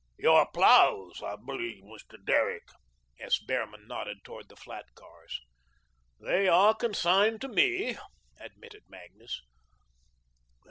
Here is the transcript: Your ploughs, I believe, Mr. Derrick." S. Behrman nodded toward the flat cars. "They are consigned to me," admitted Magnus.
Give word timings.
Your 0.17 0.47
ploughs, 0.51 1.21
I 1.21 1.35
believe, 1.35 1.83
Mr. 1.83 2.17
Derrick." 2.25 2.67
S. 3.19 3.37
Behrman 3.37 3.85
nodded 3.85 4.23
toward 4.23 4.49
the 4.49 4.55
flat 4.55 4.85
cars. 4.95 5.39
"They 6.19 6.47
are 6.47 6.73
consigned 6.73 7.39
to 7.41 7.47
me," 7.47 7.97
admitted 8.39 8.81
Magnus. 8.89 9.39